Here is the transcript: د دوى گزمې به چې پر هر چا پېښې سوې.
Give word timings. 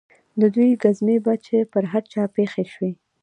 د 0.39 0.41
دوى 0.53 0.71
گزمې 0.83 1.17
به 1.25 1.33
چې 1.45 1.57
پر 1.71 1.83
هر 1.91 2.03
چا 2.13 2.23
پېښې 2.35 2.63
سوې. 2.73 2.91